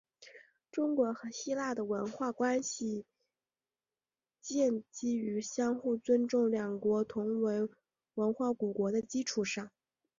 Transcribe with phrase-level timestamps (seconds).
[0.71, 3.05] 中国和希腊的文化关系
[4.41, 7.61] 建基于相互尊重两国同为
[8.15, 9.69] 文明古国的基础上。